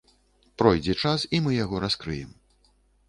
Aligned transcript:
Пройдзе 0.61 0.95
час, 1.03 1.25
і 1.37 1.41
мы 1.49 1.53
яго 1.63 1.83
раскрыем. 1.85 2.31